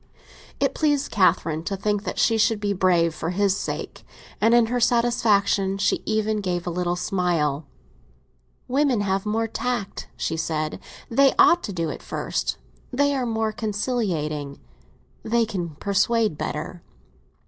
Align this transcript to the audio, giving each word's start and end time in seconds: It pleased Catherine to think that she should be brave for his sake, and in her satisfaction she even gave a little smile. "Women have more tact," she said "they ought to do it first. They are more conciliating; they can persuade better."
It 0.59 0.73
pleased 0.73 1.11
Catherine 1.11 1.63
to 1.65 1.77
think 1.77 2.05
that 2.05 2.17
she 2.17 2.35
should 2.35 2.59
be 2.59 2.73
brave 2.73 3.13
for 3.13 3.29
his 3.29 3.55
sake, 3.55 4.03
and 4.41 4.55
in 4.55 4.65
her 4.65 4.79
satisfaction 4.79 5.77
she 5.77 6.01
even 6.07 6.41
gave 6.41 6.65
a 6.65 6.71
little 6.71 6.95
smile. 6.95 7.67
"Women 8.67 9.01
have 9.01 9.27
more 9.27 9.45
tact," 9.47 10.07
she 10.17 10.37
said 10.37 10.79
"they 11.07 11.35
ought 11.37 11.61
to 11.65 11.71
do 11.71 11.89
it 11.91 12.01
first. 12.01 12.57
They 12.91 13.13
are 13.15 13.27
more 13.27 13.51
conciliating; 13.51 14.59
they 15.21 15.45
can 15.45 15.75
persuade 15.75 16.35
better." 16.35 16.81